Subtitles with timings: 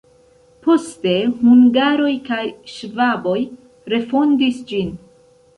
[0.67, 2.41] Poste hungaroj kaj
[2.77, 3.37] ŝvaboj
[3.95, 4.93] refondis ĝin.